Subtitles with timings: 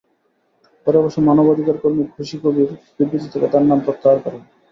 [0.87, 4.41] পরে অবশ্য মানবাধিকারকর্মী খুশী কবির বিবৃতি থেকে তাঁর নাম প্রত্যাহার করেন।